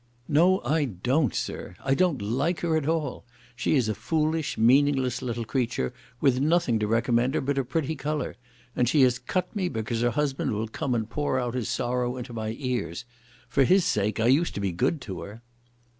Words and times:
"No, 0.27 0.61
I 0.63 0.85
don't, 0.85 1.35
sir. 1.35 1.75
I 1.85 1.93
don't 1.93 2.23
like 2.23 2.61
her 2.61 2.75
at 2.75 2.87
all. 2.89 3.23
She 3.55 3.75
is 3.75 3.87
a 3.87 3.93
foolish, 3.93 4.57
meaningless 4.57 5.21
little 5.21 5.45
creature, 5.45 5.93
with 6.19 6.39
nothing 6.39 6.79
to 6.79 6.87
recommend 6.87 7.35
her 7.35 7.41
but 7.41 7.59
a 7.59 7.63
pretty 7.63 7.95
colour. 7.95 8.35
And 8.75 8.89
she 8.89 9.03
has 9.03 9.19
cut 9.19 9.55
me 9.55 9.69
because 9.69 10.01
her 10.01 10.09
husband 10.09 10.53
will 10.53 10.67
come 10.67 10.95
and 10.95 11.07
pour 11.07 11.39
out 11.39 11.53
his 11.53 11.69
sorrow 11.69 12.17
into 12.17 12.33
my 12.33 12.55
ears. 12.57 13.05
For 13.47 13.63
his 13.63 13.85
sake 13.85 14.19
I 14.19 14.25
used 14.25 14.55
to 14.55 14.59
be 14.59 14.71
good 14.71 15.01
to 15.01 15.21
her." 15.21 15.43